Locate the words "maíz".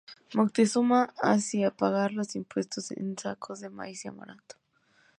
3.69-4.03